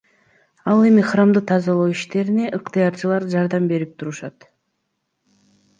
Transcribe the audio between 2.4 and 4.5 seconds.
ыктыярчылар жардам берип турушат.